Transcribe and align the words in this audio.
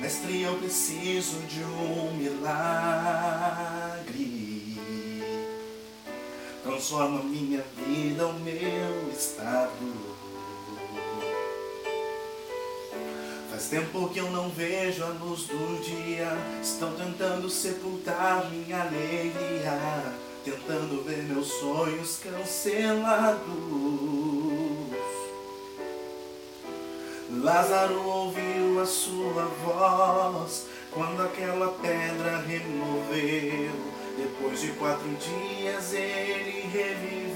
Mestre, 0.00 0.42
eu 0.42 0.56
preciso 0.58 1.38
de 1.48 1.60
um 1.64 2.12
milagre. 2.16 2.48
Transforma 6.62 7.24
minha 7.24 7.64
vida, 7.76 8.28
o 8.28 8.34
meu 8.34 9.10
estado. 9.10 10.16
Faz 13.50 13.70
tempo 13.70 14.08
que 14.10 14.20
eu 14.20 14.30
não 14.30 14.48
vejo 14.50 15.02
a 15.02 15.08
luz 15.08 15.48
do 15.48 15.82
dia. 15.82 16.28
Estão 16.62 16.94
tentando 16.94 17.50
sepultar 17.50 18.48
minha 18.52 18.82
alegria. 18.82 20.14
Tentando 20.44 21.02
ver 21.02 21.24
meus 21.24 21.48
sonhos 21.48 22.20
cancelados. 22.22 23.48
Lázaro 27.30 28.08
ouviu 28.08 28.80
a 28.80 28.86
sua 28.86 29.44
voz 29.62 30.66
quando 30.90 31.22
aquela 31.22 31.68
pedra 31.72 32.38
removeu. 32.38 33.70
Depois 34.16 34.62
de 34.62 34.68
quatro 34.68 35.06
dias 35.16 35.92
ele 35.92 36.70
reviveu. 36.72 37.28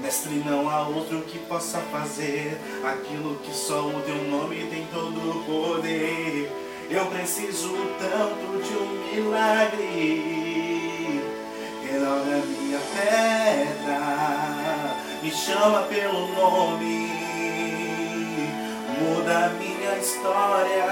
Mestre, 0.00 0.42
não 0.44 0.68
há 0.68 0.88
outro 0.88 1.22
que 1.22 1.38
possa 1.38 1.78
fazer 1.78 2.58
aquilo 2.82 3.36
que 3.36 3.54
só 3.54 3.86
o 3.86 4.02
teu 4.02 4.24
nome 4.24 4.66
tem 4.66 4.84
todo 4.92 5.16
o 5.16 5.44
poder. 5.44 6.50
Eu 6.90 7.06
preciso 7.06 7.72
tanto 8.00 8.60
de 8.64 8.74
um 8.76 9.14
milagre. 9.14 10.39
Me 15.30 15.36
chama 15.36 15.82
pelo 15.82 16.26
nome, 16.34 17.08
muda 18.98 19.50
minha 19.60 19.96
história, 19.96 20.84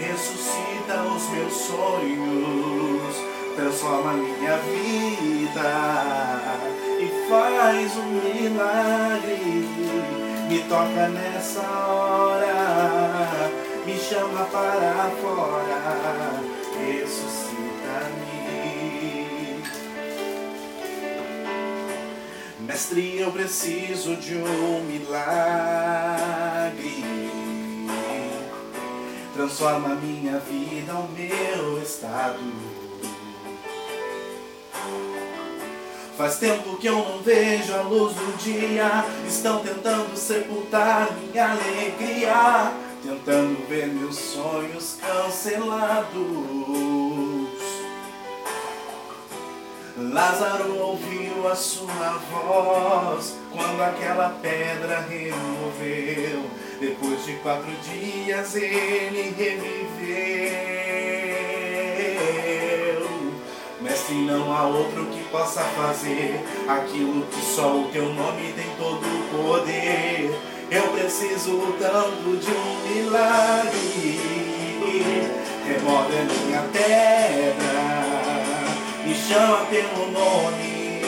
ressuscita 0.00 1.02
os 1.14 1.28
meus 1.28 1.52
sonhos, 1.52 3.16
transforma 3.54 4.14
minha 4.14 4.56
vida 4.56 5.70
e 6.98 7.28
faz 7.28 7.94
um 7.98 8.12
milagre. 8.24 9.68
Me 10.48 10.58
toca 10.66 11.08
nessa 11.08 11.60
hora, 11.86 13.50
me 13.84 13.98
chama 13.98 14.44
para 14.46 15.10
fora, 15.20 16.40
ressuscita-me. 16.78 18.43
Mestre, 22.66 23.20
eu 23.20 23.30
preciso 23.30 24.16
de 24.16 24.36
um 24.36 24.82
milagre. 24.84 25.14
Transforma 29.34 29.94
minha 29.96 30.38
vida, 30.38 30.94
o 30.94 31.06
meu 31.10 31.82
estado. 31.82 32.40
Faz 36.16 36.38
tempo 36.38 36.78
que 36.78 36.86
eu 36.86 36.96
não 36.96 37.18
vejo 37.18 37.74
a 37.74 37.82
luz 37.82 38.14
do 38.14 38.38
dia. 38.38 39.04
Estão 39.28 39.58
tentando 39.58 40.16
sepultar 40.16 41.10
minha 41.18 41.50
alegria. 41.50 42.72
Tentando 43.02 43.68
ver 43.68 43.88
meus 43.88 44.16
sonhos 44.16 44.96
cancelados. 45.02 46.14
Lázaro 49.96 50.76
ouviu 50.76 51.46
a 51.46 51.54
sua 51.54 52.18
voz 52.28 53.36
quando 53.52 53.80
aquela 53.80 54.30
pedra 54.42 55.06
removeu. 55.08 56.50
Depois 56.80 57.24
de 57.24 57.34
quatro 57.34 57.70
dias 57.84 58.56
ele 58.56 59.32
reviveu. 59.38 60.34
Mestre, 63.80 64.16
não 64.16 64.52
há 64.52 64.66
outro 64.66 65.06
que 65.06 65.22
possa 65.30 65.60
fazer 65.60 66.42
aquilo 66.66 67.24
que 67.26 67.40
só 67.40 67.76
o 67.76 67.88
teu 67.92 68.12
nome 68.12 68.52
tem 68.52 68.66
todo 68.76 68.98
o 69.06 69.28
poder. 69.30 70.36
Eu 70.72 70.88
preciso 70.88 71.72
tanto 71.78 72.36
de 72.36 72.50
um 72.50 72.80
milagre. 72.88 74.18
Remove 75.64 76.16
a 76.18 76.24
minha 76.24 76.62
pedra 76.72 77.93
chama 79.28 79.64
pelo 79.66 80.10
nome, 80.12 81.00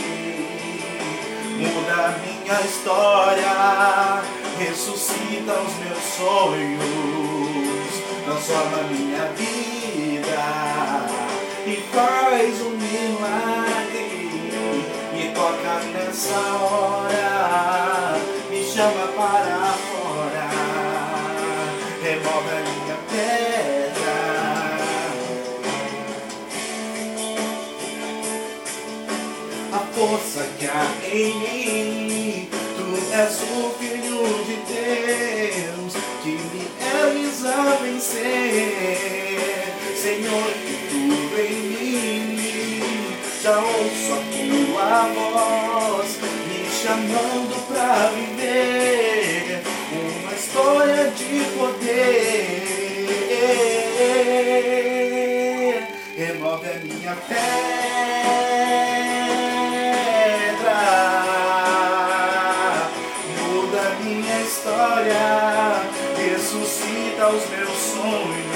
muda 1.58 2.18
minha 2.24 2.60
história, 2.62 4.22
ressuscita 4.58 5.52
os 5.52 5.74
meus 5.84 6.02
sonhos, 6.16 6.80
transforma 8.24 8.82
minha 8.90 9.24
vida 9.36 10.40
e 11.66 11.76
faz 11.92 12.60
um 12.62 12.70
milagre. 12.70 14.06
Me 15.12 15.32
toca 15.34 15.74
nessa 15.92 16.38
hora, 16.38 16.85
força 30.06 30.46
que 30.58 30.66
há 30.66 30.86
em 31.12 31.34
mim. 32.08 32.48
Tu 32.76 32.86
és 33.12 33.42
o 33.42 33.70
Filho 33.78 34.22
de 34.44 34.56
Deus 34.72 35.92
que 36.22 36.30
me 36.30 36.64
és 37.02 37.44
a 37.44 37.76
vencer. 37.82 38.94
Senhor, 40.00 40.50
tu 40.90 41.02
em 41.40 41.56
mim 41.72 43.16
já 43.42 43.56
ouço 43.58 44.12
a 44.12 44.16
tua 44.32 44.92
voz 45.16 46.10
me 46.46 46.60
chamando 46.70 47.56
pra 47.66 47.90
viver 48.10 49.62
uma 49.90 50.32
história 50.34 51.02
de 51.10 51.32
poder. 51.58 52.76
Remove 56.16 56.66
a 56.68 56.78
minha 56.78 57.14
fé. 57.16 58.25
Ressuscita 67.26 67.30
os 67.30 67.48
meus 67.50 67.78
sonhos, 67.78 68.46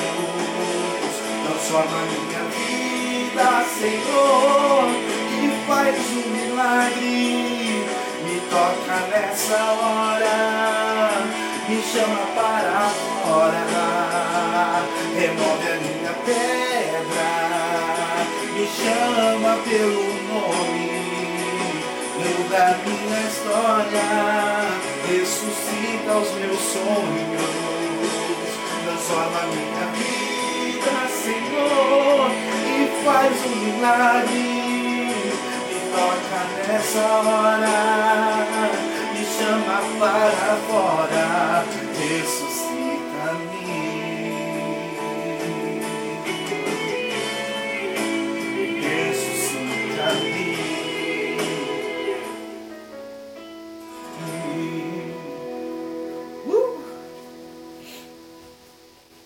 transforma 1.45 1.99
minha 2.07 2.43
vida, 2.51 3.65
Senhor, 3.79 4.87
e 5.33 5.45
faz 5.67 5.97
um 6.13 6.27
milagre, 6.31 7.85
me 8.25 8.37
toca 8.49 8.97
nessa 9.09 9.59
hora, 9.73 11.11
me 11.69 11.83
chama 11.83 12.25
para 12.35 12.91
fora, 13.25 13.67
remove 15.15 15.67
a 15.69 15.77
minha 15.81 16.15
pedra, 16.25 17.31
me 18.53 18.65
chama 18.67 19.53
pelo 19.65 20.05
nome, 20.29 20.91
muda 22.19 22.79
minha 22.85 23.21
história 23.29 24.11
ressuscita 25.09 26.13
os 26.19 26.31
meus 26.35 26.61
sonhos, 26.61 27.80
transforma 29.11 29.43
minha 29.49 29.87
vida, 29.99 30.95
Senhor, 31.09 32.31
e 32.31 33.05
faz 33.05 33.35
um 33.45 33.57
milagre, 33.57 34.39
me 35.69 35.79
toca 35.91 36.41
nessa 36.69 37.01
hora, 37.01 38.50